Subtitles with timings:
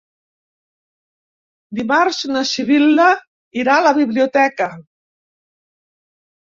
[1.81, 3.07] Dimarts na Sibil·la
[3.63, 4.73] irà a la biblioteca.